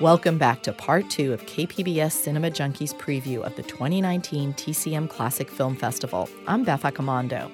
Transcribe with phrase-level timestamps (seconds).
[0.00, 5.48] Welcome back to part two of KPBS Cinema Junkies preview of the 2019 TCM Classic
[5.48, 6.28] Film Festival.
[6.46, 7.50] I'm Beth Accomando.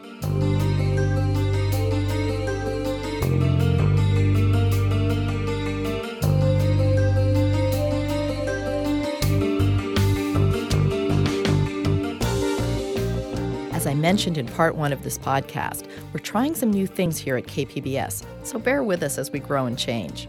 [13.73, 17.37] As I mentioned in part one of this podcast, we're trying some new things here
[17.37, 20.27] at KPBS, so bear with us as we grow and change.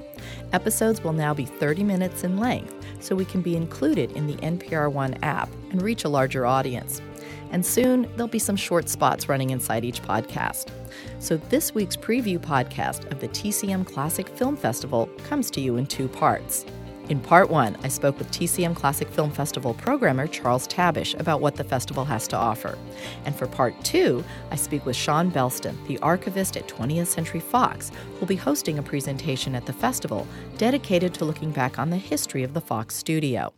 [0.54, 4.36] Episodes will now be 30 minutes in length, so we can be included in the
[4.36, 7.02] NPR One app and reach a larger audience.
[7.50, 10.70] And soon, there'll be some short spots running inside each podcast.
[11.18, 15.88] So, this week's preview podcast of the TCM Classic Film Festival comes to you in
[15.88, 16.66] two parts.
[17.10, 21.56] In part one, I spoke with TCM Classic Film Festival programmer Charles Tabesh about what
[21.56, 22.78] the festival has to offer.
[23.26, 27.92] And for part two, I speak with Schawn Belston, the archivist at 20th Century Fox,
[28.14, 30.26] who'll be hosting a presentation at the festival
[30.58, 33.54] dedicated to looking back on the history of the Fox studio.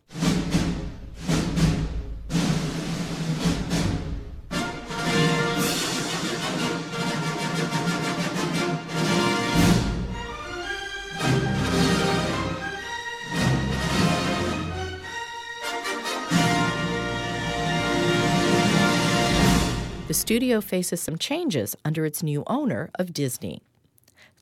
[20.26, 23.62] Studio faces some changes under its new owner of Disney.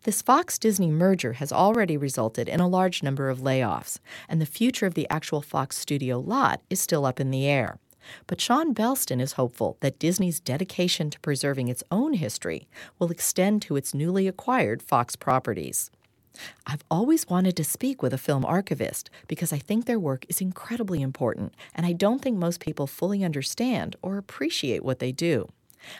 [0.04, 4.46] This Fox Disney merger has already resulted in a large number of layoffs, and the
[4.46, 7.76] future of the actual Fox studio lot is still up in the air.
[8.26, 12.66] But Schawn Belston is hopeful that Disney's dedication to preserving its own history
[12.98, 15.90] will extend to its newly acquired Fox properties.
[16.66, 20.40] I've always wanted to speak with a film archivist because I think their work is
[20.40, 25.50] incredibly important, and I don't think most people fully understand or appreciate what they do.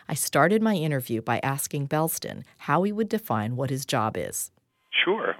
[0.09, 4.51] I started my interview by asking Belston how he would define what his job is.
[5.05, 5.35] Sure.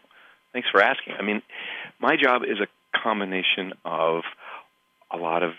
[0.53, 1.15] Thanks for asking.
[1.19, 1.43] I mean,
[2.01, 4.23] my job is a combination of
[5.13, 5.53] a lot of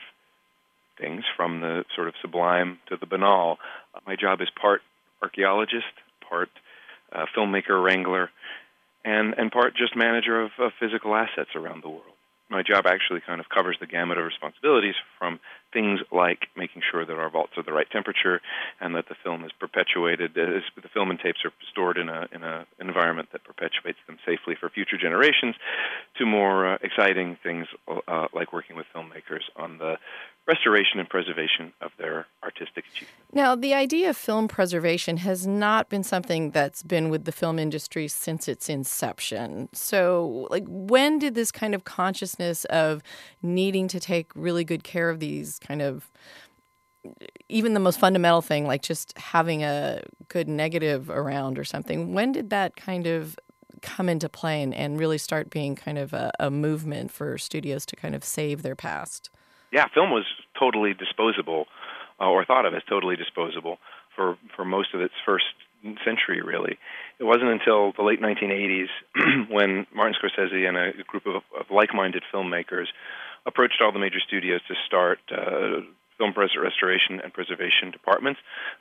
[0.99, 3.57] things from the sort of sublime to the banal.
[4.07, 4.81] My job is part
[5.21, 5.85] archaeologist,
[6.29, 6.49] part
[7.11, 8.29] uh, filmmaker, wrangler,
[9.03, 12.15] and, and part just manager of, of physical assets around the world.
[12.49, 15.39] My job actually kind of covers the gamut of responsibilities from
[15.75, 18.39] things like making sure that our vaults are the right temperature
[18.79, 20.61] and that the film is perpetuated, the
[20.93, 24.69] film and tapes are stored in a in an environment that perpetuates them safely for
[24.69, 25.53] future generations,
[26.17, 27.67] to more uh, exciting things
[28.07, 29.97] uh, like working with filmmakers on the
[30.47, 33.17] restoration and preservation of their artistic achievement.
[33.33, 37.57] Now, the idea of film preservation has not been something that's been with the film
[37.57, 39.69] industry since its inception.
[39.73, 43.01] So, like, when did this kind of consciousness of
[43.41, 46.09] needing to take really good care of these kind of
[47.49, 52.31] even the most fundamental thing, like just having a good negative around or something, when
[52.31, 53.37] did that kind of
[53.81, 57.85] come into play and, and really start being kind of a, a movement for studios
[57.85, 59.29] to kind of save their past?
[59.71, 60.25] Yeah, film was
[60.57, 61.65] totally disposable,
[62.19, 63.77] uh, or thought of as totally disposable
[64.15, 65.45] for for most of its first
[66.03, 66.41] century.
[66.41, 66.77] Really,
[67.19, 68.87] it wasn't until the late 1980s
[69.49, 72.87] when Martin Scorsese and a group of, of like-minded filmmakers
[73.45, 75.81] approached all the major studios to start uh,
[76.17, 78.39] film restoration and preservation departments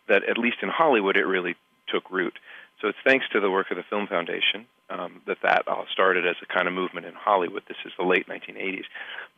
[0.08, 1.56] that, at least in Hollywood, it really
[1.88, 2.38] took root.
[2.80, 6.26] So it's thanks to the work of the Film Foundation um, that that all started
[6.26, 7.62] as a kind of movement in Hollywood.
[7.68, 8.84] This is the late 1980s.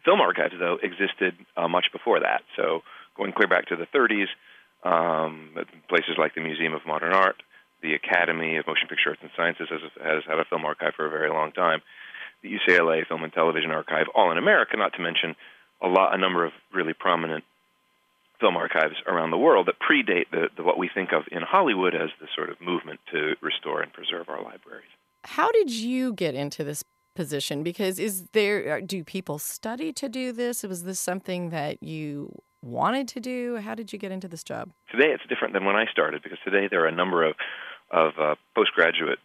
[0.05, 2.43] Film archives, though, existed uh, much before that.
[2.57, 2.83] So
[3.17, 4.29] going clear back to the 30s,
[4.85, 5.55] um,
[5.89, 7.43] places like the Museum of Modern Art,
[7.83, 11.07] the Academy of Motion Picture Arts and Sciences has, has had a film archive for
[11.07, 11.83] a very long time
[12.47, 15.35] the UCLA Film and Television Archive, all in America, not to mention
[15.83, 17.45] a lot, a number of really prominent
[18.41, 21.95] film archives around the world that predate the, the, what we think of in Hollywood
[21.95, 24.91] as the sort of movement to restore and preserve our libraries.
[25.25, 26.85] How did you get into this
[27.15, 27.63] position?
[27.63, 30.63] Because is there do people study to do this?
[30.63, 32.31] Was this something that you
[32.63, 33.57] wanted to do?
[33.57, 34.71] How did you get into this job?
[34.91, 37.35] Today it's different than when I started because today there are a number of
[37.91, 39.19] of uh, postgraduate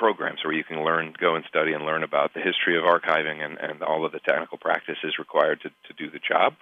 [0.00, 3.44] programs where you can learn, go and study and learn about the history of archiving
[3.44, 6.54] and, and all of the technical practices required to, to do the job.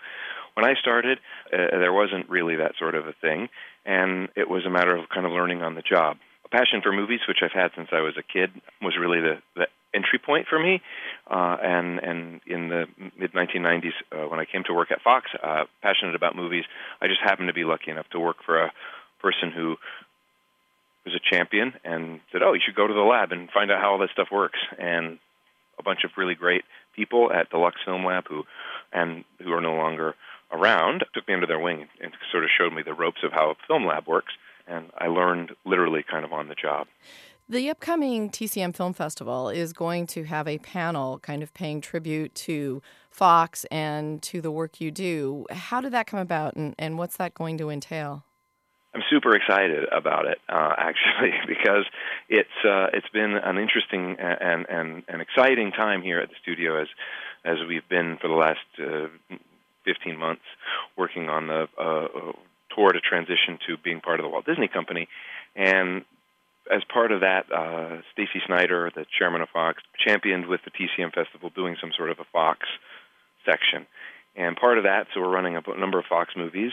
[0.55, 1.19] When I started,
[1.53, 3.49] uh, there wasn't really that sort of a thing,
[3.87, 6.17] and it was a matter of kind of learning on the job.
[6.45, 8.51] A passion for movies, which I've had since I was a kid,
[8.83, 10.83] was really the, the entry point for me.
[11.31, 12.87] Uh, and and in the
[13.17, 16.65] mid 1990s, uh, when I came to work at Fox, uh, passionate about movies,
[17.01, 18.73] I just happened to be lucky enough to work for a
[19.21, 19.77] person who
[21.09, 23.81] was a champion and said, "Oh, you should go to the lab and find out
[23.81, 25.19] how all this stuff works." And
[25.79, 26.65] a bunch of really great
[26.95, 28.45] people at Deluxe Film Lab who
[28.93, 30.15] and who are no longer
[30.51, 33.51] around took me under their wing and sort of showed me the ropes of how
[33.51, 34.33] a film lab works
[34.69, 36.87] and I learned literally kind of on the job.
[37.49, 42.35] The upcoming TCM Film Festival is going to have a panel kind of paying tribute
[42.35, 45.47] to Fox and to the work you do.
[45.51, 48.25] How did that come about, and, and what's that going to entail?
[48.99, 51.85] I'm super excited about it, uh, actually, because
[52.29, 56.83] it's uh, it's been an interesting and, and and exciting time here at the studio
[56.83, 56.89] as
[57.45, 59.07] as we've been for the last uh,
[59.85, 60.43] 15 months
[60.97, 62.33] working on the uh,
[62.75, 65.07] toward a transition to being part of the Walt Disney Company,
[65.55, 66.05] and
[66.69, 71.15] as part of that, uh, Stacey Snider, the chairman of Fox, championed with the TCM
[71.15, 72.67] Festival doing some sort of a Fox
[73.47, 73.87] section.
[74.37, 76.73] And part of that, so we're running a number of Fox movies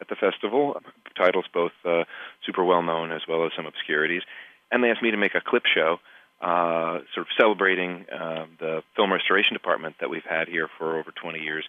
[0.00, 0.80] at the festival,
[1.16, 2.04] titles both uh,
[2.44, 4.22] super well known as well as some obscurities.
[4.70, 5.98] And they asked me to make a clip show,
[6.40, 11.10] uh, sort of celebrating uh, the film restoration department that we've had here for over
[11.10, 11.64] 20 years.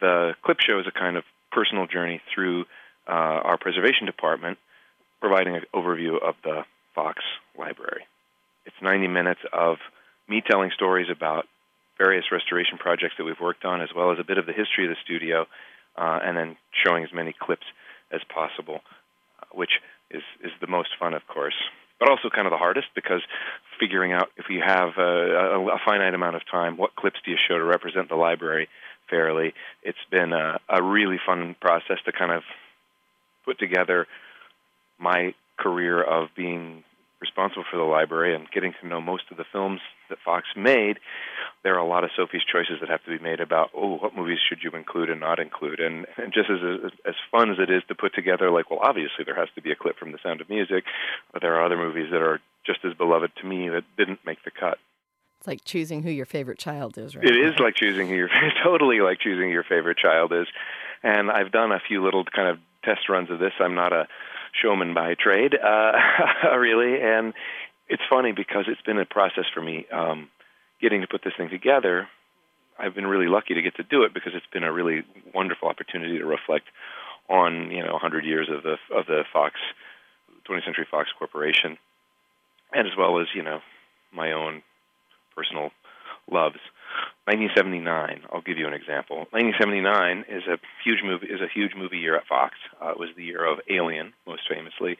[0.00, 2.66] The clip show is a kind of personal journey through
[3.08, 4.58] uh, our preservation department,
[5.20, 6.64] providing an overview of the
[6.94, 7.22] Fox
[7.58, 8.06] Library.
[8.66, 9.78] It's 90 minutes of
[10.28, 11.46] me telling stories about
[11.98, 14.84] various restoration projects that we've worked on, as well as a bit of the history
[14.84, 15.46] of the studio,
[15.96, 17.66] uh, and then showing as many clips
[18.12, 18.80] as possible,
[19.42, 21.54] uh, which is is the most fun, of course,
[21.98, 23.22] but also kind of the hardest because
[23.80, 27.30] figuring out if you have a, a, a finite amount of time, what clips do
[27.30, 28.68] you show to represent the library
[29.10, 29.54] fairly?
[29.82, 32.42] It's been a, a really fun process to kind of
[33.44, 34.06] put together
[34.98, 36.84] my career of being
[37.20, 39.80] responsible for the library and getting to know most of the films
[40.10, 40.98] that Fox made,
[41.62, 44.14] there are a lot of Sophie's choices that have to be made about oh what
[44.14, 47.70] movies should you include and not include and, and just as as fun as it
[47.70, 50.18] is to put together like well obviously there has to be a clip from The
[50.22, 50.84] Sound of Music,
[51.32, 54.44] but there are other movies that are just as beloved to me that didn't make
[54.44, 54.78] the cut.
[55.38, 57.24] It's like choosing who your favorite child is, right?
[57.24, 58.30] It is like choosing who your
[58.64, 60.46] totally like choosing your favorite child is,
[61.02, 63.52] and I've done a few little kind of test runs of this.
[63.58, 64.06] I'm not a
[64.62, 65.92] showman by trade, uh,
[66.56, 67.00] really.
[67.00, 67.34] And
[67.88, 70.28] it's funny because it's been a process for me um,
[70.80, 72.08] getting to put this thing together.
[72.78, 75.02] I've been really lucky to get to do it because it's been a really
[75.34, 76.66] wonderful opportunity to reflect
[77.28, 79.54] on you know 100 years of the of the Fox
[80.48, 81.78] 20th Century Fox Corporation,
[82.72, 83.60] and as well as you know
[84.12, 84.62] my own
[85.34, 85.70] personal
[86.30, 86.58] loves.
[87.26, 88.22] 1979.
[88.32, 89.26] I'll give you an example.
[89.30, 91.26] 1979 is a huge movie.
[91.26, 92.54] Is a huge movie year at Fox.
[92.80, 94.96] Uh, it was the year of Alien, most famously,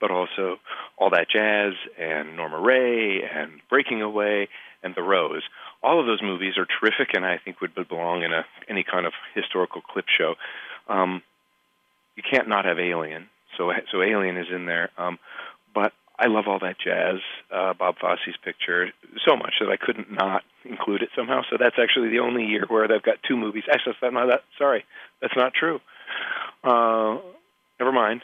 [0.00, 0.58] but also
[0.96, 4.48] All That Jazz and Norma Rae and Breaking Away
[4.84, 5.42] and The Rose.
[5.82, 9.06] All of those movies are terrific, and I think would belong in a any kind
[9.06, 10.34] of historical clip show.
[10.88, 11.22] Um,
[12.16, 14.90] you can't not have Alien, so so Alien is in there.
[14.96, 15.18] Um,
[15.74, 17.18] but I love all that jazz,
[17.52, 18.92] uh, Bob Fosse's picture,
[19.26, 21.42] so much that I couldn't not include it somehow.
[21.50, 23.64] So that's actually the only year where they've got two movies.
[23.70, 24.44] Actually, that's not that.
[24.56, 24.84] Sorry,
[25.20, 25.80] that's not true.
[26.62, 27.18] Uh,
[27.80, 28.22] never mind.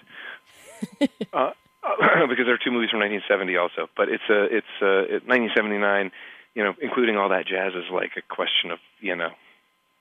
[1.32, 1.50] uh,
[2.28, 6.12] because there are two movies from 1970 also, but it's a it's a it, 1979.
[6.54, 9.31] You know, including all that jazz is like a question of you know,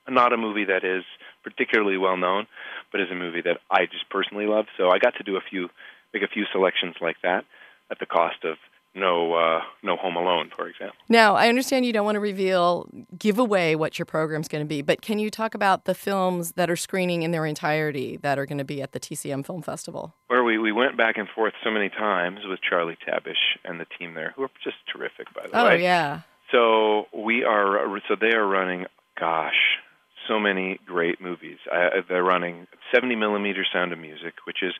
[0.08, 1.02] not a movie that is
[1.42, 2.46] particularly well known,
[2.92, 4.66] but is a movie that I just personally love.
[4.76, 5.70] So I got to do a few,
[6.14, 7.44] make a few selections like that
[7.90, 8.56] at the cost of
[8.94, 10.96] no uh, no Home Alone, for example.
[11.08, 14.68] Now, I understand you don't want to reveal, give away what your program's going to
[14.68, 18.38] be, but can you talk about the films that are screening in their entirety that
[18.38, 20.14] are going to be at the TCM Film Festival?
[20.26, 23.86] Where we, we went back and forth so many times with Charlie Tabesh and the
[23.98, 25.74] team there, who are just terrific, by the oh, way.
[25.74, 26.20] Oh yeah.
[26.50, 28.86] So we are so they are running.
[29.18, 29.78] Gosh,
[30.26, 31.58] so many great movies.
[31.70, 34.72] Uh, they're running 70 millimeter Sound of Music, which is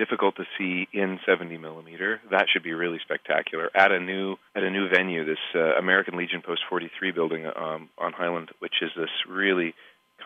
[0.00, 2.20] difficult to see in 70 millimeter.
[2.30, 6.16] That should be really spectacular at a new at a new venue, this uh, American
[6.16, 9.74] Legion Post 43 building um, on Highland, which is this really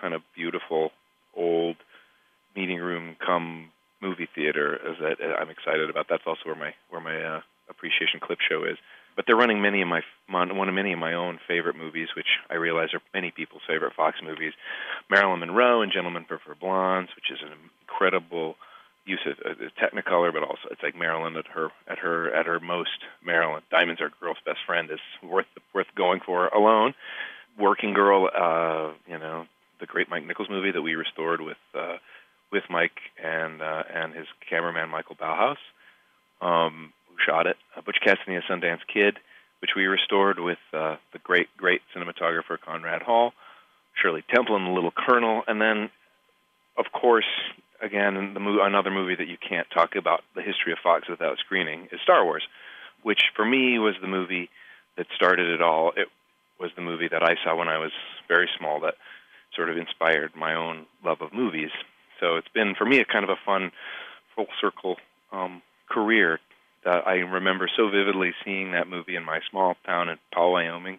[0.01, 0.91] kind of beautiful
[1.37, 1.77] old
[2.55, 4.77] meeting room come movie theater.
[4.77, 6.07] Is that uh, I'm excited about.
[6.09, 8.79] That's also where my where my uh, appreciation clip show is.
[9.17, 12.39] But they're running many of my one of many of my own favorite movies, which
[12.49, 14.53] I realize are many people's favorite Fox movies.
[15.11, 17.51] Marilyn Monroe and Gentlemen Prefer Blondes, which is an
[17.83, 18.55] incredible
[19.07, 22.61] use of uh, Technicolor, but also it's like Marilyn at her at her at her
[22.61, 23.05] most.
[23.25, 26.95] Marilyn, Diamonds Are Girl's Best Friend is worth worth going for alone.
[27.59, 29.47] Working Girl, uh, you know,
[29.81, 31.97] the great Mike Nichols movie that we restored with uh,
[32.51, 35.57] with Mike and uh, and his cameraman Michael Ballhaus,
[36.41, 37.57] um, who shot it.
[37.77, 39.19] Uh, Butch Cassidy and Sundance Kid,
[39.61, 43.33] which we restored with uh, the great great cinematographer Conrad Hall.
[43.95, 45.91] Shirley Temple and the Little Colonel, and then,
[46.77, 47.29] of course,
[47.85, 51.39] again, the mo- another movie that you can't talk about the history of Fox without
[51.39, 52.43] screening is Star Wars,
[53.03, 54.49] which for me was the movie
[54.97, 55.93] that started it all.
[55.97, 56.09] It
[56.59, 57.93] was the movie that I saw when I was
[58.29, 58.95] very small that
[59.55, 61.71] sort of inspired my own love of movies.
[62.21, 63.71] So it's been for me a kind of a fun
[64.35, 64.97] full circle
[65.33, 66.41] um, career
[66.87, 70.99] uh, I remember so vividly seeing that movie in my small town in Powell, Wyoming,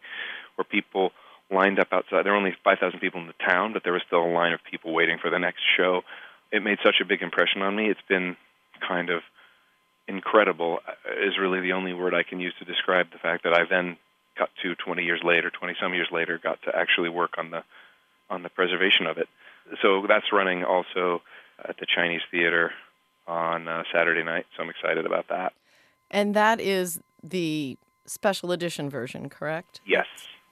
[0.56, 1.12] where people
[1.51, 2.25] lined up outside.
[2.25, 4.60] There were only 5,000 people in the town, but there was still a line of
[4.70, 6.01] people waiting for the next show.
[6.56, 7.90] It made such a big impression on me.
[7.90, 8.38] It's been
[8.88, 9.22] kind of
[10.08, 13.54] incredible uh, is really the only word I can use to describe the fact that
[13.54, 13.98] I then
[14.38, 17.64] got to 20 years later, 20 some years later, got to actually work on the
[18.30, 19.28] on the preservation of it.
[19.82, 21.22] So that's running also
[21.68, 22.72] at the Chinese Theater
[23.28, 24.46] on uh, Saturday night.
[24.56, 25.54] So I'm excited about that.
[26.10, 29.82] And that is the special edition version, correct?
[29.86, 30.06] Yes.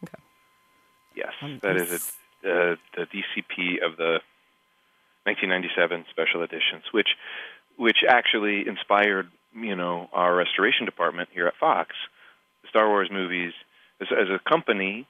[0.04, 0.22] Okay.
[1.16, 4.20] Yes, um, that is a, uh, the DCP of the
[5.26, 7.10] 1997 special editions, which
[7.78, 11.96] which actually inspired you know our restoration department here at Fox.
[12.64, 13.54] The Star Wars movies,
[14.02, 15.08] as, as a company,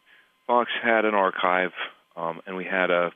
[0.48, 1.72] Fox had an archive,
[2.16, 3.12] um, and we had a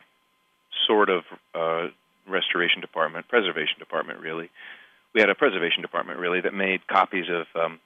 [0.88, 1.24] sort of
[1.54, 1.88] uh,
[2.28, 4.50] restoration department, preservation department, really.
[5.14, 7.80] We had a preservation department, really, that made copies of um,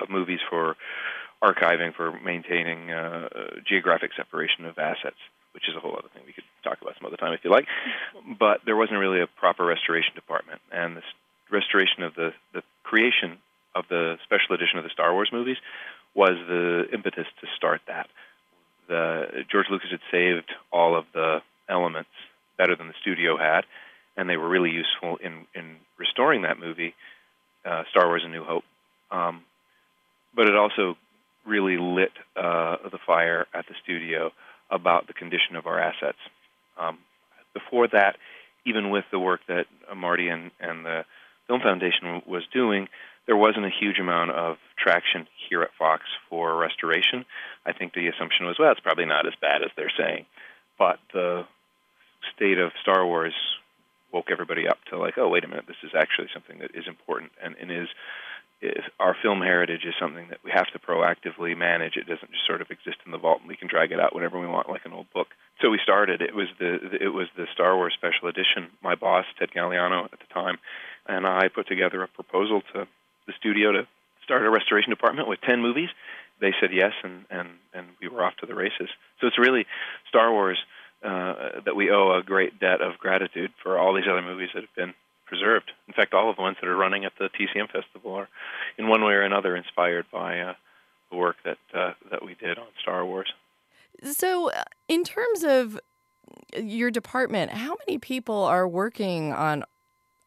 [0.00, 0.76] of movies for
[1.42, 3.28] archiving, for maintaining uh,
[3.66, 5.16] geographic separation of assets,
[5.52, 7.50] which is a whole other thing we could talk about some other time if you
[7.50, 7.66] like.
[8.38, 11.04] But there wasn't really a proper restoration department, and this
[11.50, 13.38] restoration of the the creation
[13.74, 15.56] of the special edition of the Star Wars movies
[16.14, 18.08] was the impetus to start that.
[18.88, 22.10] The George Lucas had saved all of the elements
[22.56, 23.62] better than the studio had,
[24.16, 26.94] and they were really useful in in restoring that movie,
[27.64, 28.64] uh, Star Wars: A New Hope.
[29.10, 29.42] Um,
[30.34, 30.96] but it also
[31.46, 34.30] really lit uh, the fire at the studio
[34.70, 36.18] about the condition of our assets.
[36.78, 36.98] Um,
[37.54, 38.16] before that,
[38.66, 41.04] even with the work that Marty and, and the
[41.46, 42.88] Film Foundation was doing,
[43.26, 47.24] there wasn't a huge amount of traction here at Fox for restoration.
[47.64, 50.26] I think the assumption was, well, it's probably not as bad as they're saying.
[50.78, 51.46] But the
[52.34, 53.34] state of Star Wars
[54.12, 56.86] woke everybody up to like, oh, wait a minute, this is actually something that is
[56.86, 57.88] important and, and is
[58.98, 61.96] our film heritage is something that we have to proactively manage.
[61.96, 64.14] It doesn't just sort of exist in the vault and we can drag it out
[64.14, 65.28] whenever we want, like an old book.
[65.60, 66.22] So we started.
[66.22, 68.68] It was the it was the Star Wars special edition.
[68.82, 70.58] My boss Ted Gagliano at the time,
[71.06, 72.86] and I put together a proposal to
[73.26, 73.86] the studio to
[74.24, 75.88] start a restoration department with ten movies.
[76.40, 78.88] They said yes, and and and we were off to the races.
[79.20, 79.66] So it's really
[80.08, 80.58] Star Wars
[81.02, 84.62] uh, that we owe a great debt of gratitude for all these other movies that
[84.62, 84.94] have been
[85.26, 85.72] preserved.
[85.88, 88.28] In fact, all of the ones that are running at the TCM Festival are,
[88.78, 90.54] in one way or another, inspired by uh,
[91.10, 93.32] the work that uh, that we did on Star Wars.
[94.02, 95.78] So, uh, in terms of
[96.56, 99.64] your department, how many people are working on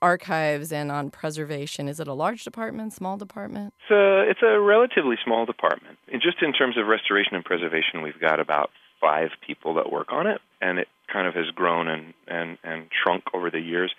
[0.02, 1.88] archives and on preservation?
[1.88, 3.74] Is it a large department, small department?
[3.82, 5.98] It's a, it's a relatively small department.
[6.12, 10.12] And just in terms of restoration and preservation, we've got about five people that work
[10.12, 13.94] on it, and it kind of has grown and, and, and shrunk over the years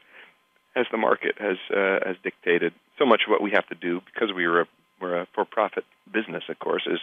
[0.76, 2.72] as the market has uh, has dictated.
[2.98, 4.66] So much of what we have to do because we are a,
[5.00, 7.00] we're a for-profit business, of course, is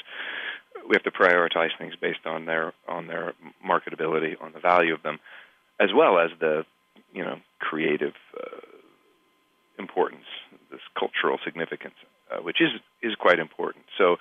[0.88, 3.34] we have to prioritize things based on their on their
[3.66, 5.20] marketability, on the value of them,
[5.80, 6.66] as well as the
[7.14, 8.68] you know creative uh,
[9.80, 10.26] importance,
[10.72, 11.96] this cultural significance,
[12.32, 12.70] uh, which is
[13.02, 13.86] is quite important.
[13.98, 14.18] So,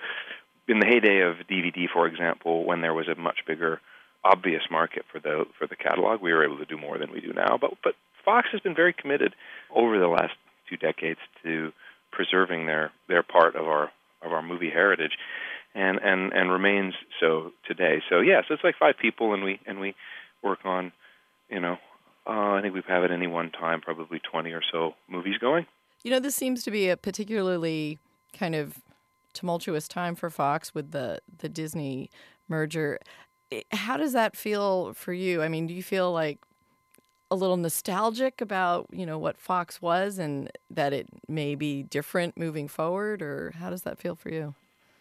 [0.67, 3.79] in the heyday of DVD, for example, when there was a much bigger
[4.23, 7.21] obvious market for the for the catalog, we were able to do more than we
[7.21, 7.57] do now.
[7.59, 7.93] But but
[8.27, 9.33] Fox has been very committed
[9.73, 10.33] over the last
[10.69, 11.71] two decades to
[12.11, 13.89] preserving their their part of our
[14.21, 15.13] of our movie heritage,
[15.73, 18.01] and and and remains so today.
[18.09, 19.95] So yes, yeah, so it's like five people, and we and we
[20.43, 20.91] work on,
[21.49, 21.77] you know,
[22.27, 25.37] uh, I think we have had at any one time probably twenty or so movies
[25.39, 25.65] going.
[26.03, 27.97] You know, this seems to be a particularly
[28.33, 28.79] kind of
[29.31, 32.09] tumultuous time for Fox with the the Disney
[32.49, 32.99] merger.
[33.71, 35.41] How does that feel for you?
[35.41, 36.39] I mean, do you feel like
[37.29, 42.37] a little nostalgic about you know what Fox was and that it may be different
[42.37, 44.55] moving forward, or how does that feel for you?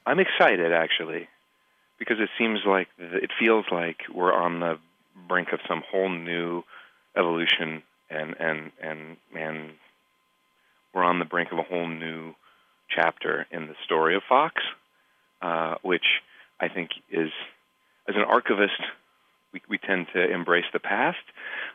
[0.07, 1.29] I'm excited actually,
[1.99, 4.79] because it seems like it feels like we're on the
[5.29, 6.63] brink of some whole new
[7.17, 9.71] evolution, and and and and
[10.95, 12.35] we're on the brink of a whole new
[12.89, 14.63] chapter in the story of Fox,
[15.43, 16.07] uh, which
[16.61, 17.31] I think is
[18.09, 18.81] as an archivist
[19.57, 21.25] we, we tend to embrace the past,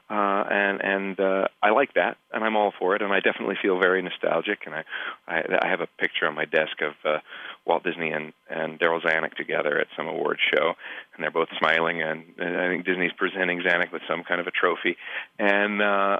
[0.10, 3.56] uh, and and uh, I like that, and I'm all for it, and I definitely
[3.62, 4.84] feel very nostalgic, and I
[5.28, 7.20] I, I have a picture on my desk of uh,
[7.66, 10.74] Walt Disney and and Darryl Zanuck together at some award show,
[11.14, 14.48] and they're both smiling, and, and I think Disney's presenting Zanuck with some kind of
[14.48, 14.98] a trophy,
[15.40, 16.20] and uh,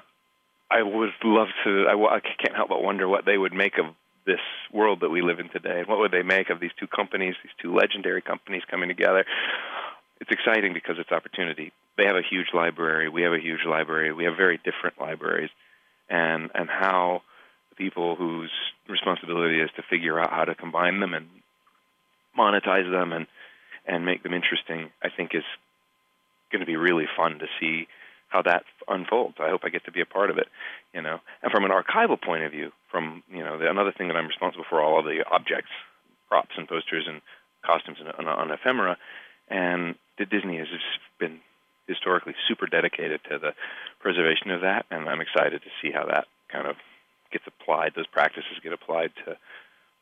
[0.72, 1.86] I would love to.
[1.88, 3.86] I, I can't help but wonder what they would make of
[4.26, 4.40] this
[4.72, 5.84] world that we live in today.
[5.86, 9.26] What would they make of these two companies, these two legendary companies coming together?
[10.22, 11.74] It's exciting because it's opportunity.
[11.98, 13.10] They have a huge library.
[13.10, 14.14] We have a huge library.
[14.14, 15.50] We have very different libraries,
[16.10, 17.24] and and how
[17.76, 18.52] people whose
[18.88, 21.26] responsibility is to figure out how to combine them and
[22.38, 23.26] monetize them and
[23.88, 25.44] and make them interesting, I think is
[26.52, 27.88] going to be really fun to see
[28.30, 29.38] how that unfolds.
[29.40, 30.48] I hope I get to be a part of it,
[30.94, 31.20] you know.
[31.42, 34.28] And from an archival point of view, from you know, the, another thing that I'm
[34.28, 35.72] responsible for all of the objects,
[36.30, 37.22] props and posters and
[37.66, 38.98] costumes on, on ephemera,
[39.50, 40.68] and Disney has
[41.20, 41.40] been
[41.88, 43.52] historically super dedicated to the
[44.00, 46.76] preservation of that, and I'm excited to see how that kind of
[47.32, 47.94] gets applied.
[47.96, 49.38] Those practices get applied to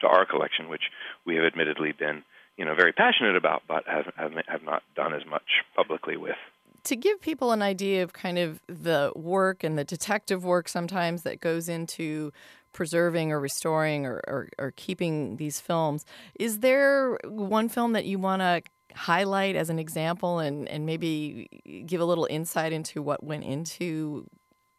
[0.01, 0.83] to our collection, which
[1.25, 2.23] we have admittedly been,
[2.57, 6.37] you know, very passionate about, but have have, not done as much publicly with.
[6.85, 11.23] To give people an idea of kind of the work and the detective work sometimes
[11.23, 12.31] that goes into
[12.71, 16.05] preserving or restoring or, or, or keeping these films,
[16.39, 18.61] is there one film that you want to
[18.99, 21.47] highlight as an example and, and maybe
[21.85, 24.27] give a little insight into what went into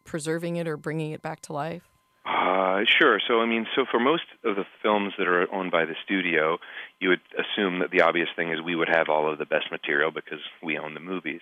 [0.03, 1.89] preserving it or bringing it back to life?
[2.23, 3.19] Uh, sure.
[3.27, 6.59] So, I mean, so for most of the films that are owned by the studio,
[6.99, 9.71] you would assume that the obvious thing is we would have all of the best
[9.71, 11.41] material because we own the movies.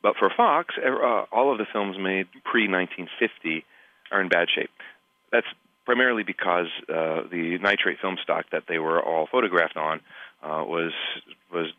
[0.00, 3.64] But for Fox, uh, all of the films made pre 1950
[4.12, 4.70] are in bad shape.
[5.32, 5.46] That's
[5.84, 10.00] primarily because uh, the nitrate film stock that they were all photographed on
[10.42, 10.92] uh, was
[11.52, 11.72] was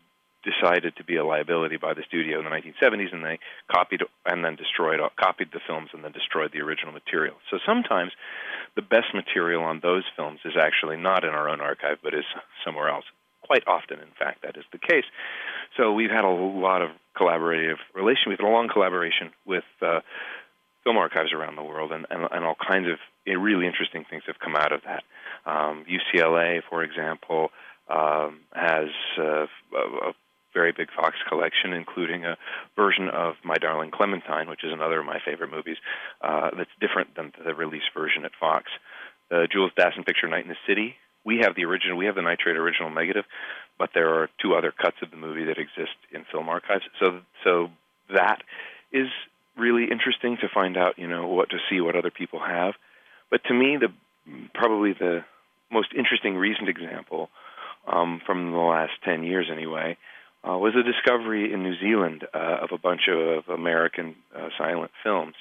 [0.46, 3.38] decided to be a liability by the studio in the 1970s, and they
[3.70, 7.34] copied and then destroyed, copied the films and then destroyed the original material.
[7.50, 8.12] So sometimes
[8.76, 12.24] the best material on those films is actually not in our own archive, but is
[12.64, 13.04] somewhere else.
[13.42, 15.04] Quite often, in fact, that is the case.
[15.76, 18.28] So we've had a lot of collaborative relation.
[18.28, 20.00] We've had a long collaboration with uh,
[20.84, 24.38] film archives around the world, and, and, and all kinds of really interesting things have
[24.38, 25.02] come out of that.
[25.44, 27.50] Um, UCLA, for example,
[27.88, 28.88] um, has
[29.18, 30.12] uh, a
[30.56, 32.36] very big Fox collection, including a
[32.74, 35.76] version of My Darling Clementine, which is another of my favorite movies,
[36.22, 38.64] uh, that's different than the release version at Fox.
[39.28, 40.96] The Jules Dassin picture Night and the City.
[41.24, 41.96] We have the original.
[41.98, 43.24] We have the nitrate original negative,
[43.78, 46.84] but there are two other cuts of the movie that exist in film archives.
[47.00, 47.70] So, so
[48.14, 48.38] that
[48.92, 49.08] is
[49.56, 50.98] really interesting to find out.
[50.98, 52.74] You know what to see what other people have.
[53.30, 53.90] But to me, the
[54.54, 55.24] probably the
[55.70, 57.28] most interesting recent example
[57.86, 59.96] um, from the last ten years, anyway,
[60.46, 64.92] uh, was a discovery in New Zealand uh, of a bunch of American uh, silent
[65.02, 65.34] films.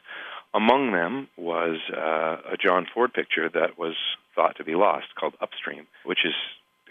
[0.53, 3.95] Among them was uh, a John Ford picture that was
[4.35, 6.33] thought to be lost called Upstream, which is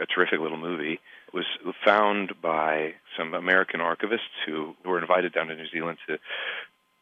[0.00, 1.00] a terrific little movie.
[1.29, 1.46] It was
[1.85, 6.18] found by some American archivists who were invited down to New Zealand to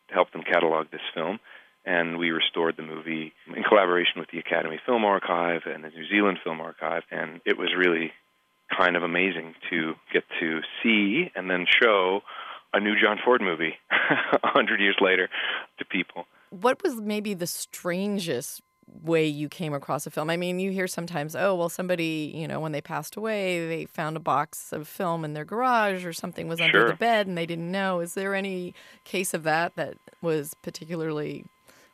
[0.08, 1.40] help them catalog this film.
[1.84, 6.06] And we restored the movie in collaboration with the Academy Film Archive and the New
[6.08, 7.02] Zealand Film Archive.
[7.10, 8.12] And it was really
[8.76, 12.20] kind of amazing to get to see and then show
[12.72, 15.28] a new John Ford movie a hundred years later
[15.78, 16.24] to people.
[16.50, 18.62] What was maybe the strangest
[19.02, 20.30] way you came across a film?
[20.30, 23.86] I mean, you hear sometimes, oh, well, somebody, you know, when they passed away, they
[23.86, 26.88] found a box of film in their garage or something was under sure.
[26.88, 28.00] the bed and they didn't know.
[28.00, 31.44] Is there any case of that that was particularly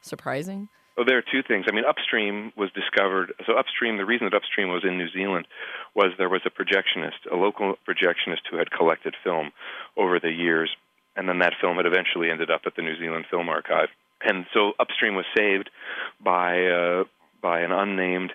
[0.00, 0.68] surprising?
[0.98, 1.66] Well, there are two things.
[1.68, 3.32] I mean, Upstream was discovered.
[3.46, 5.46] So, Upstream, the reason that Upstream was in New Zealand
[5.94, 9.52] was there was a projectionist, a local projectionist who had collected film
[9.96, 10.74] over the years,
[11.14, 13.90] and then that film had eventually ended up at the New Zealand Film Archive.
[14.22, 15.70] And so, Upstream was saved
[16.20, 17.04] by uh,
[17.40, 18.32] by an unnamed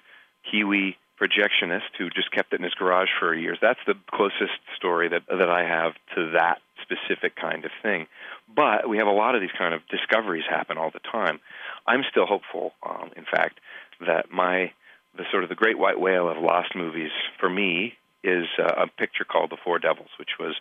[0.49, 3.57] Kiwi projectionist who just kept it in his garage for years.
[3.61, 8.07] That's the closest story that that I have to that specific kind of thing.
[8.55, 11.39] But we have a lot of these kind of discoveries happen all the time.
[11.85, 13.59] I'm still hopeful, um, in fact,
[14.05, 14.71] that my
[15.15, 17.93] the sort of the great white whale of lost movies for me
[18.23, 20.55] is uh, a picture called The Four Devils, which was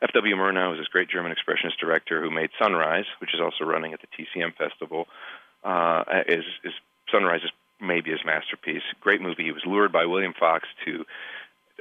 [0.00, 0.34] F.W.
[0.36, 4.00] Murnau was this great German expressionist director who made Sunrise, which is also running at
[4.00, 5.08] the TCM Festival.
[5.64, 6.72] Uh, is, is
[7.10, 8.82] Sunrise is maybe his masterpiece.
[9.00, 9.44] Great movie.
[9.44, 11.04] He was lured by William Fox to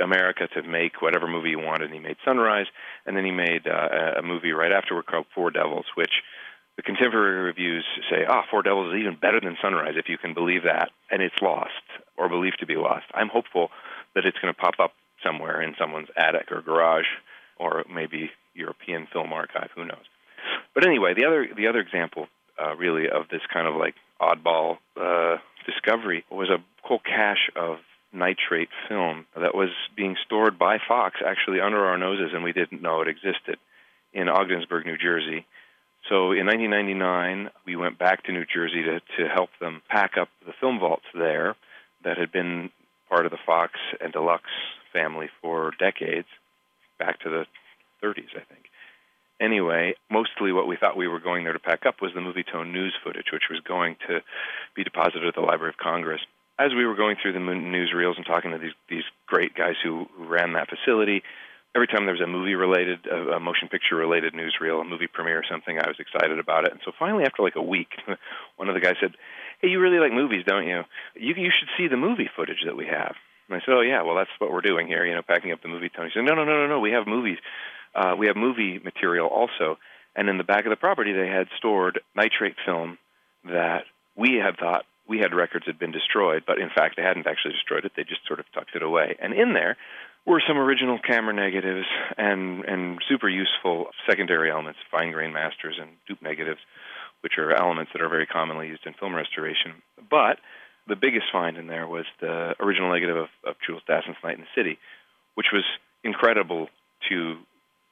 [0.02, 2.68] America to make whatever movie he wanted, and he made Sunrise,
[3.06, 6.12] and then he made uh, a movie right afterward called Four Devils, which
[6.78, 10.34] the contemporary reviews say, ah, Four Devils is even better than Sunrise, if you can
[10.34, 11.74] believe that, and it's lost
[12.18, 13.06] or believed to be lost.
[13.14, 13.70] I'm hopeful
[14.16, 14.94] that it's going to pop up
[15.26, 17.10] somewhere in someone's attic or garage,
[17.58, 19.70] or maybe European film archive.
[19.76, 20.06] Who knows?
[20.74, 22.28] But anyway, the other the other example,
[22.62, 27.78] uh, really, of this kind of like oddball uh, discovery was a whole cache of
[28.14, 32.82] nitrate film that was being stored by Fox actually under our noses, and we didn't
[32.82, 33.58] know it existed
[34.14, 35.46] in Ogdensburg, New Jersey.
[36.10, 40.30] So in 1999, we went back to New Jersey to, to help them pack up
[40.46, 41.56] the film vaults there
[42.04, 42.70] that had been
[43.10, 44.44] part of the Fox and Deluxe
[44.94, 46.28] family for decades,
[46.98, 47.46] back to the
[48.04, 48.66] 30s, I think.
[49.40, 52.72] Anyway, mostly what we thought we were going there to pack up was the Movietone
[52.72, 54.22] news footage, which was going to
[54.76, 56.22] be deposited at the Library of Congress.
[56.58, 60.08] as we were going through the newsreels and talking to these these great guys who,
[60.16, 61.22] who ran that facility,
[61.76, 65.40] every time there was a movie related, a, motion picture related newsreel, a movie premiere
[65.40, 66.72] or something, I was excited about it.
[66.72, 67.90] And so finally, after like a week,
[68.56, 69.14] one of the guys said,
[69.62, 70.84] "Hey, you really like movies, don't you?
[71.16, 73.16] You you should see the movie footage that we have."
[73.48, 75.62] And I said, "Oh yeah, well that's what we're doing here, you know, packing up
[75.62, 76.80] the movie." Tony said, "No, no, no, no, no.
[76.80, 77.38] We have movies.
[77.94, 79.78] Uh, we have movie material also."
[80.16, 82.98] And in the back of the property, they had stored nitrate film
[83.46, 83.84] that
[84.16, 87.54] we had thought we had records had been destroyed, but in fact they hadn't actually
[87.54, 87.94] destroyed it.
[87.96, 89.16] They just sort of tucked it away.
[89.22, 89.78] And in there
[90.28, 91.88] were some original camera negatives
[92.18, 96.60] and and super useful secondary elements, fine grain masters and dupe negatives,
[97.22, 99.82] which are elements that are very commonly used in film restoration.
[100.10, 100.38] But
[100.88, 104.44] the biggest find in there was the original negative of, of Jules Dassin's Night and
[104.44, 104.78] the City,
[105.36, 105.64] which was
[106.04, 106.68] incredible
[107.10, 107.38] to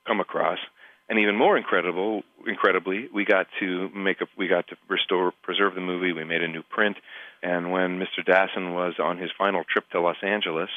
[0.06, 0.60] come across
[1.08, 5.76] and even more incredible, incredibly, we got to make a, we got to restore, preserve
[5.76, 6.12] the movie.
[6.14, 6.98] We made a new print,
[7.44, 8.26] and when Mr.
[8.28, 10.70] Dassin was on his final trip to Los Angeles,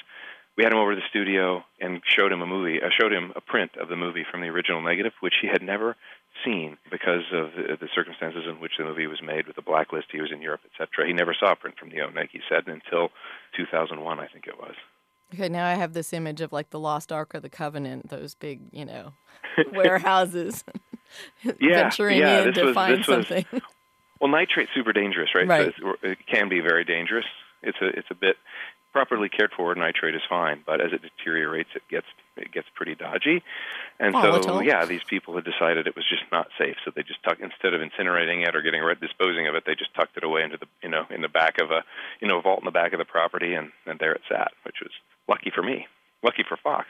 [0.59, 2.83] we had him over to the studio and showed him a movie.
[2.83, 5.47] I uh, showed him a print of the movie from the original negative, which he
[5.47, 5.97] had never
[6.45, 10.09] seen because of the, the circumstances in which the movie was made with the blacklist.
[10.11, 11.07] He was in Europe, etc.
[11.07, 12.31] He never saw a print from the ONEG.
[12.33, 13.11] He said until
[13.57, 14.75] 2001, I think it was.
[15.33, 18.35] Okay, now I have this image of like the Lost Ark of the Covenant, those
[18.35, 19.13] big, you know,
[19.73, 20.65] warehouses.
[21.61, 23.45] yeah, venturing yeah, in to was, find something.
[23.53, 23.63] Was,
[24.21, 25.47] well, nitrate's super dangerous, right?
[25.47, 25.73] right.
[25.79, 27.27] So it can be very dangerous.
[27.63, 28.37] It's a it's a bit
[28.99, 29.73] properly cared for.
[29.77, 32.07] Nitrate is fine, but as it deteriorates, it gets
[32.37, 33.43] it gets pretty dodgy.
[34.01, 34.59] And Volatile.
[34.59, 37.41] so, yeah, these people had decided it was just not safe, so they just tucked
[37.41, 40.43] instead of incinerating it or getting rid disposing of it, they just tucked it away
[40.43, 41.85] into the you know in the back of a
[42.21, 44.77] you know vault in the back of the property, and and there it sat, which
[44.83, 44.91] was
[45.29, 45.87] lucky for me,
[46.25, 46.89] lucky for Fox.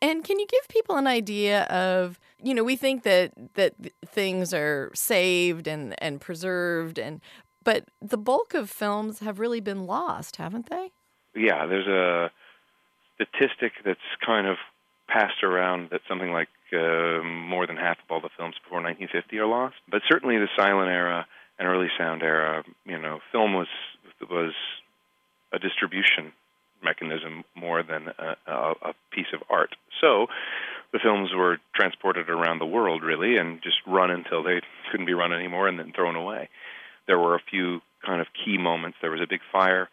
[0.00, 3.74] And can you give people an idea of, you know, we think that that
[4.06, 7.20] things are saved and and preserved and
[7.62, 10.92] but the bulk of films have really been lost, haven't they?
[11.34, 12.30] Yeah, there's a
[13.14, 14.56] statistic that's kind of
[15.08, 19.38] passed around that something like uh, more than half of all the films before 1950
[19.38, 19.76] are lost.
[19.90, 21.26] But certainly the silent era
[21.58, 23.68] and early sound era, you know, film was
[24.30, 24.52] was
[25.52, 26.32] a distribution
[26.82, 29.74] mechanism more than a, a, a piece of art.
[30.00, 30.26] So
[30.92, 35.14] the films were transported around the world really and just run until they couldn't be
[35.14, 36.48] run anymore and then thrown away.
[37.06, 38.98] There were a few kind of key moments.
[39.00, 39.88] There was a big fire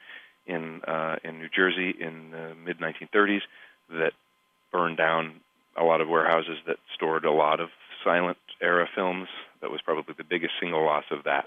[0.48, 3.42] in uh, in New Jersey in the mid 1930s
[3.90, 4.14] that
[4.72, 5.42] burned down
[5.78, 7.70] a lot of warehouses that stored a lot of
[8.04, 9.28] silent era films.
[9.62, 11.46] That was probably the biggest single loss of that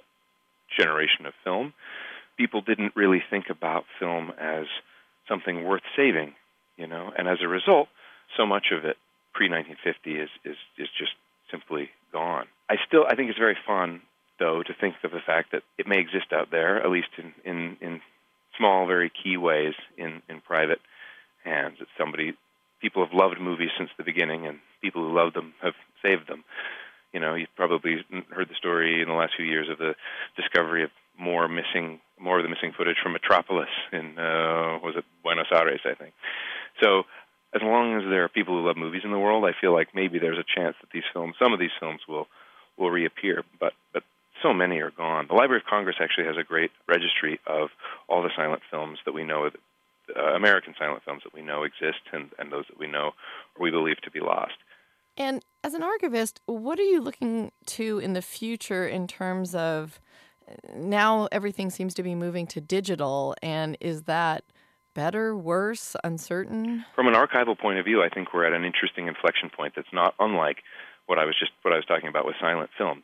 [0.78, 1.72] generation of film.
[2.36, 4.66] People didn't really think about film as
[5.28, 6.34] something worth saving,
[6.76, 7.88] you know, and as a result,
[8.36, 8.96] so much of it
[9.32, 11.12] pre 1950 is is is just
[11.50, 12.46] simply gone.
[12.68, 14.02] I still I think it's very fun
[14.38, 17.32] though to think of the fact that it may exist out there, at least in
[17.44, 18.00] in, in
[18.60, 20.80] small, very key ways in in private
[21.44, 21.76] hands.
[21.80, 22.34] That somebody
[22.80, 26.44] people have loved movies since the beginning, and people who love them have saved them.
[27.12, 29.94] You know, you've probably heard the story in the last few years of the
[30.36, 35.04] discovery of more missing, more of the missing footage from Metropolis in uh, was it
[35.22, 36.14] Buenos Aires, I think.
[36.82, 37.04] So
[37.54, 39.88] as long as there are people who love movies in the world, I feel like
[39.94, 42.28] maybe there's a chance that these films, some of these films, will
[42.78, 43.44] will reappear.
[43.58, 43.72] But
[44.42, 45.26] so many are gone.
[45.28, 47.68] The Library of Congress actually has a great registry of
[48.08, 49.50] all the silent films that we know,
[50.16, 53.12] uh, American silent films that we know exist, and and those that we know
[53.56, 54.54] or we believe to be lost.
[55.16, 60.00] And as an archivist, what are you looking to in the future in terms of
[60.74, 64.44] now everything seems to be moving to digital, and is that
[64.94, 66.84] better, worse, uncertain?
[66.94, 69.92] From an archival point of view, I think we're at an interesting inflection point that's
[69.92, 70.58] not unlike
[71.06, 73.02] what I was just what I was talking about with silent film,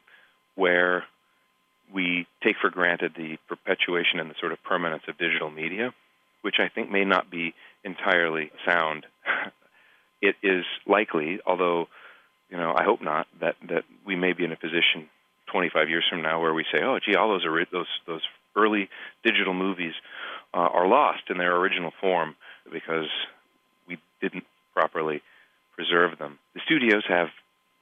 [0.54, 1.04] where
[1.92, 5.94] we take for granted the perpetuation and the sort of permanence of digital media,
[6.42, 9.06] which I think may not be entirely sound.
[10.22, 11.88] it is likely, although
[12.50, 15.08] you know I hope not, that that we may be in a position
[15.52, 18.22] 25 years from now where we say, oh, gee, all those are those those
[18.56, 18.88] early
[19.24, 19.94] digital movies
[20.54, 22.34] uh, are lost in their original form
[22.72, 23.08] because
[23.86, 24.44] we didn't
[24.74, 25.22] properly
[25.74, 26.38] preserve them.
[26.54, 27.28] The studios have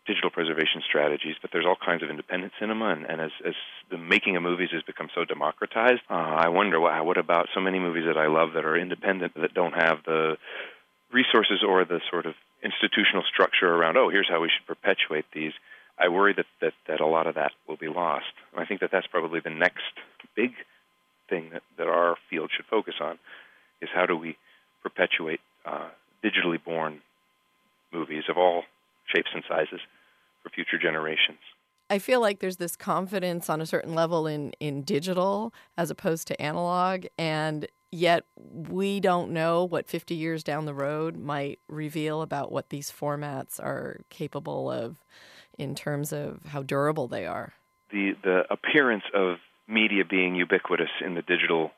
[0.07, 3.55] digital preservation strategies, but there's all kinds of independent cinema, and, and as, as
[3.90, 7.61] the making of movies has become so democratized, uh, I wonder what, what about so
[7.61, 10.37] many movies that I love that are independent that don't have the
[11.12, 13.97] resources or the sort of institutional structure around.
[13.97, 15.53] Oh, here's how we should perpetuate these.
[15.99, 18.33] I worry that, that, that a lot of that will be lost.
[18.53, 19.95] And I think that that's probably the next
[20.35, 20.53] big
[21.31, 23.19] thing that, that our field should focus on
[23.81, 24.37] is how do we
[24.83, 25.88] perpetuate uh,
[26.23, 27.01] digitally born
[27.93, 28.64] movies of all
[29.12, 29.81] shapes and sizes
[30.43, 31.38] for future generations.
[31.90, 36.27] I feel like there's this confidence on a certain level in, in digital as opposed
[36.29, 37.07] to analog.
[37.19, 42.71] And yet we don't know what 50 years down the road might reveal about what
[42.71, 44.97] these formats are capable of
[45.59, 47.53] in terms of how durable they are.
[47.93, 49.37] The the appearance of
[49.69, 51.71] media being ubiquitous in the digital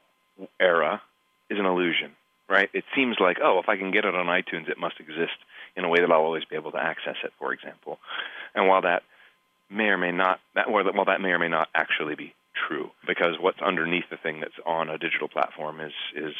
[0.59, 1.03] era
[1.51, 2.13] is an illusion,
[2.49, 2.71] right?
[2.73, 5.37] It seems like, oh, if I can get it on iTunes, it must exist
[5.77, 7.99] in a way that I'll always be able to access it, for example.
[8.55, 9.03] And while that
[9.71, 12.35] may or may not, that, while that may or may not actually be
[12.69, 16.35] true, because what's underneath the thing that's on a digital platform is is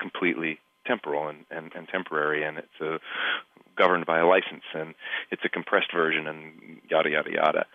[0.00, 2.98] completely temporal and, and, and temporary, and it's a,
[3.76, 4.94] governed by a license, and
[5.30, 7.66] it's a compressed version, and yada yada yada.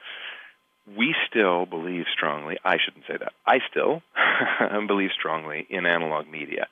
[0.97, 2.57] We still believe strongly.
[2.63, 3.33] I shouldn't say that.
[3.45, 4.01] I still
[4.87, 6.67] believe strongly in analog media,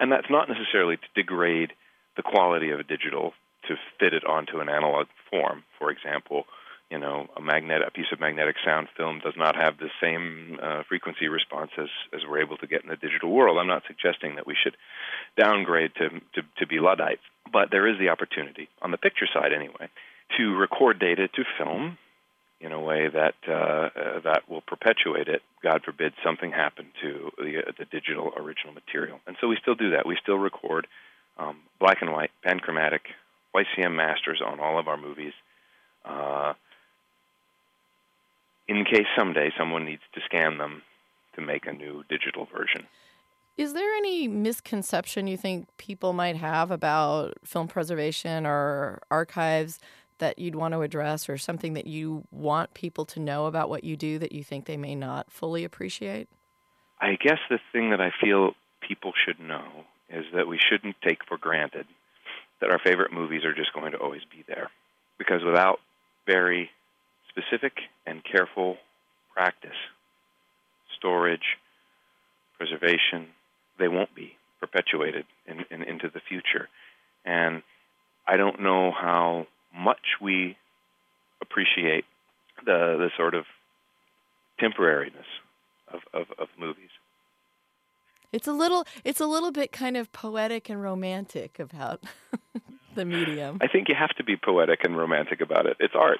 [0.00, 1.72] and that's not necessarily to degrade
[2.16, 3.32] the quality of a digital
[3.68, 5.64] to fit it onto an analog form.
[5.78, 6.44] For example,
[6.90, 10.58] you know, a magnet, a piece of magnetic sound film does not have the same
[10.62, 13.58] uh, frequency response as, as we're able to get in the digital world.
[13.58, 14.76] I'm not suggesting that we should
[15.36, 19.52] downgrade to, to, to be Luddites, but there is the opportunity, on the picture side
[19.52, 19.88] anyway,
[20.36, 21.98] to record data to film
[22.60, 25.42] in a way that uh, uh, that will perpetuate it.
[25.62, 29.20] God forbid something happen to the, uh, the digital original material.
[29.26, 30.06] And so we still do that.
[30.06, 30.86] We still record
[31.38, 33.00] um, black and white, panchromatic,
[33.54, 35.32] YCM masters on all of our movies.
[36.04, 36.54] Uh,
[38.68, 40.82] in case someday someone needs to scan them
[41.34, 42.86] to make a new digital version.
[43.56, 49.78] Is there any misconception you think people might have about film preservation or archives
[50.18, 53.84] that you'd want to address, or something that you want people to know about what
[53.84, 56.28] you do that you think they may not fully appreciate?
[57.00, 61.18] I guess the thing that I feel people should know is that we shouldn't take
[61.26, 61.86] for granted
[62.60, 64.70] that our favorite movies are just going to always be there.
[65.18, 65.78] Because without
[66.26, 66.70] very
[67.28, 67.72] specific
[68.06, 68.76] and careful
[69.34, 69.76] practice,
[70.96, 71.58] storage,
[72.56, 73.28] preservation,
[73.78, 76.68] they won't be perpetuated in, in, into the future.
[77.24, 77.62] And
[78.26, 80.56] I don't know how much we
[81.42, 82.04] appreciate
[82.64, 83.44] the the sort of
[84.60, 85.28] temporariness
[85.92, 86.90] of, of, of movies.
[88.34, 92.02] It's a little it's a little bit kind of poetic and romantic about
[92.96, 93.58] the medium.
[93.60, 95.76] I think you have to be poetic and romantic about it.
[95.78, 96.18] It's art.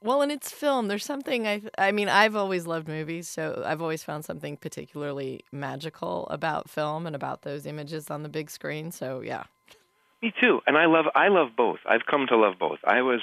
[0.00, 0.86] Well, and it's film.
[0.86, 5.40] There's something I I mean, I've always loved movies, so I've always found something particularly
[5.50, 8.92] magical about film and about those images on the big screen.
[8.92, 9.42] So, yeah.
[10.22, 10.60] Me too.
[10.68, 11.80] And I love I love both.
[11.88, 12.78] I've come to love both.
[12.84, 13.20] I was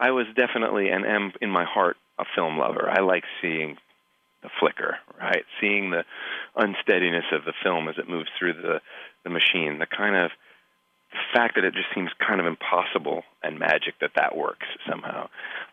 [0.00, 2.90] I was definitely and am in my heart a film lover.
[2.90, 3.76] I like seeing
[4.42, 5.44] the flicker, right?
[5.60, 6.04] Seeing the
[6.56, 8.80] unsteadiness of the film as it moves through the
[9.24, 10.30] the machine, the kind of
[11.34, 15.28] fact that it just seems kind of impossible and magic that that works somehow.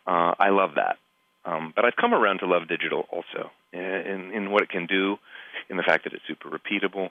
[0.08, 0.98] Uh, I love that.
[1.46, 5.18] Um, but I've come around to love digital also in, in what it can do,
[5.70, 7.10] in the fact that it's super repeatable.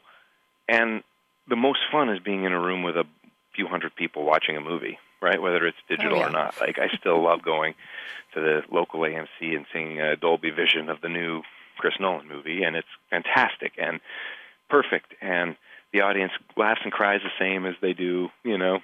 [0.68, 1.02] And
[1.48, 3.04] the most fun is being in a room with a
[3.54, 5.40] few hundred people watching a movie, right?
[5.40, 6.26] Whether it's digital oh, yeah.
[6.28, 6.60] or not.
[6.60, 7.74] Like I still love going
[8.34, 11.42] to the local AMC and seeing a Dolby Vision of the new
[11.78, 14.00] Chris Nolan movie, and it's fantastic and
[14.68, 15.56] perfect and
[15.94, 18.80] the audience laughs and cries the same as they do, you know,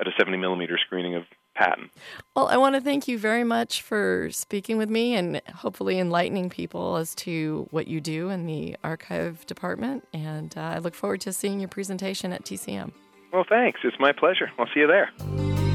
[0.00, 1.90] at a 70 millimeter screening of Patton.
[2.34, 6.50] Well, I want to thank you very much for speaking with me and hopefully enlightening
[6.50, 10.06] people as to what you do in the archive department.
[10.12, 12.92] And uh, I look forward to seeing your presentation at TCM.
[13.32, 13.80] Well, thanks.
[13.84, 14.50] It's my pleasure.
[14.58, 15.65] I'll see you there.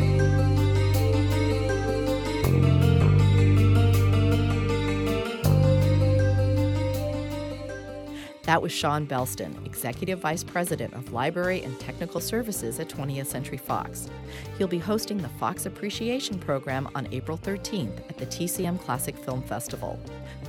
[8.44, 13.58] That was Schawn Belston, Executive Vice President of Library and Technical Services at 20th Century
[13.58, 14.10] Fox.
[14.58, 19.44] He'll be hosting the Fox Appreciation Program on April 13th at the TCM Classic Film
[19.44, 20.00] Festival.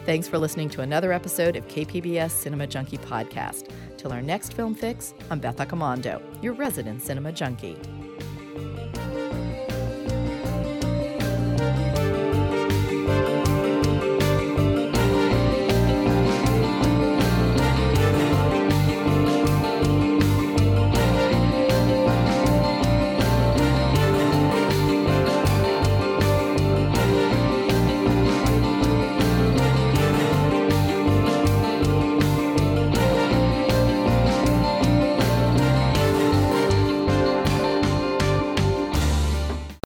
[0.07, 3.71] Thanks for listening to another episode of KPBS Cinema Junkie Podcast.
[3.99, 7.77] Till our next film fix, I'm Beth Accomando, your resident cinema junkie.